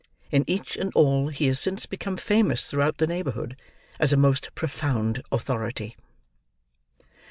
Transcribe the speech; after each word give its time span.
In 0.31 0.43
each 0.47 0.77
and 0.77 0.91
all 0.95 1.27
he 1.27 1.45
has 1.45 1.59
since 1.59 1.85
become 1.85 2.17
famous 2.17 2.65
throughout 2.65 2.97
the 2.97 3.05
neighborhood, 3.05 3.55
as 3.99 4.11
a 4.11 4.17
most 4.17 4.49
profound 4.55 5.21
authority. 5.31 5.95